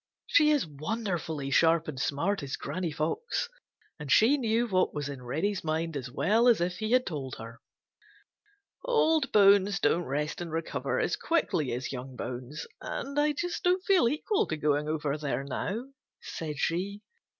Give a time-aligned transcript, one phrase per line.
[0.25, 3.47] She is wonderfully sharp and smart, is Granny Fox,
[3.99, 7.35] and she knew what was in Reddy's mind as well as if he had told
[7.35, 7.61] her.
[8.83, 13.83] "Old bones don't rest and recover as quickly as young bones, and I just don't
[13.83, 15.89] feel equal to going over there now,"
[16.19, 17.03] said she.